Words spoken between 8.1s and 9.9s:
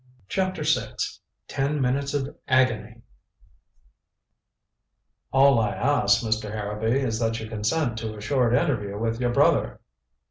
a short interview with your brother."